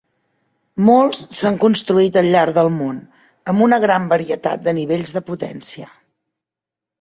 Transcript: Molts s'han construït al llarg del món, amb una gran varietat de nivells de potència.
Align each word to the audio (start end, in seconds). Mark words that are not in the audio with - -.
Molts 0.85 1.19
s'han 1.39 1.59
construït 1.63 2.17
al 2.21 2.29
llarg 2.35 2.55
del 2.55 2.69
món, 2.77 2.97
amb 3.53 3.67
una 3.67 3.79
gran 3.85 4.09
varietat 4.15 4.65
de 4.69 4.75
nivells 4.79 5.15
de 5.19 5.25
potència. 5.29 5.93